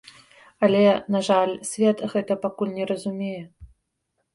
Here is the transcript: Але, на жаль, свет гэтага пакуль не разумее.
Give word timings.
Але, 0.67 0.81
на 1.17 1.21
жаль, 1.29 1.53
свет 1.75 2.03
гэтага 2.17 2.41
пакуль 2.49 2.77
не 2.83 2.93
разумее. 2.95 3.41